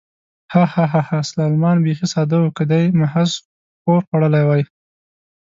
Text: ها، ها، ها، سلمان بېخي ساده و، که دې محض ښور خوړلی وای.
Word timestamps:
ها، 0.53 0.63
ها، 0.73 0.85
ها، 1.09 1.17
سلمان 1.31 1.77
بېخي 1.85 2.07
ساده 2.13 2.37
و، 2.41 2.45
که 2.57 2.63
دې 2.71 2.83
محض 2.99 3.31
ښور 3.81 4.01
خوړلی 4.07 4.43
وای. 4.45 4.63